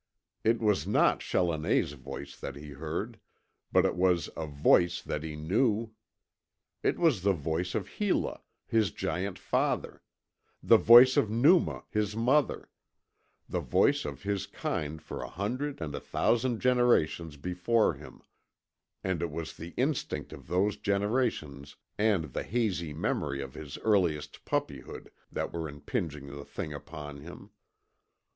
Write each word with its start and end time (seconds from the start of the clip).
It 0.43 0.59
was 0.59 0.87
not 0.87 1.19
Challoner's 1.19 1.91
voice 1.91 2.35
that 2.35 2.55
he 2.55 2.69
heard, 2.69 3.19
but 3.71 3.85
it 3.85 3.95
was 3.95 4.31
A 4.35 4.47
VOICE 4.47 4.99
THAT 5.03 5.21
HE 5.21 5.35
KNEW. 5.35 5.93
It 6.81 6.97
was 6.97 7.21
the 7.21 7.33
voice 7.33 7.75
of 7.75 7.87
Hela, 7.99 8.41
his 8.65 8.89
giant 8.89 9.37
father; 9.37 10.01
the 10.63 10.77
voice 10.77 11.17
of 11.17 11.29
Numa, 11.29 11.83
his 11.91 12.15
mother; 12.15 12.71
the 13.47 13.59
voice 13.59 14.03
of 14.03 14.23
his 14.23 14.47
kind 14.47 14.99
for 14.99 15.21
a 15.21 15.29
hundred 15.29 15.79
and 15.79 15.93
a 15.93 15.99
thousand 15.99 16.61
generations 16.61 17.37
before 17.37 17.93
him, 17.93 18.23
and 19.03 19.21
it 19.21 19.29
was 19.29 19.55
the 19.55 19.75
instinct 19.77 20.33
of 20.33 20.47
those 20.47 20.77
generations 20.77 21.75
and 21.99 22.33
the 22.33 22.41
hazy 22.41 22.91
memory 22.91 23.39
of 23.39 23.53
his 23.53 23.77
earliest 23.83 24.45
puppyhood 24.45 25.11
that 25.31 25.53
were 25.53 25.69
impinging 25.69 26.25
the 26.35 26.43
thing 26.43 26.73
upon 26.73 27.17
him. 27.19 27.51